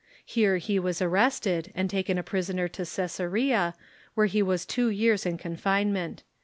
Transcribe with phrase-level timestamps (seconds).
[0.25, 3.75] Here he Avas arrested, and taken a prisoner to Ca?sarea,
[4.15, 6.23] where he Avas two years in confinement.